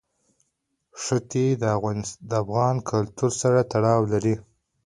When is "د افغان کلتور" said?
2.29-3.31